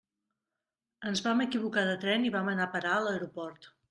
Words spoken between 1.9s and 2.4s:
tren i